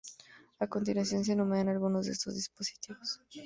A 0.59 0.65
continuación, 0.65 1.23
se 1.23 1.33
enumeran 1.33 1.69
algunos 1.69 2.07
de 2.07 2.13
estos 2.13 2.33
dispositivos. 2.33 3.21